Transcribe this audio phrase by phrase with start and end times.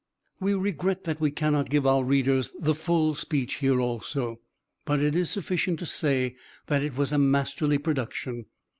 [0.39, 4.39] We regret that we cannot give our readers the full speech here also,
[4.83, 8.45] but it is sufficient to say that it was a masterly production.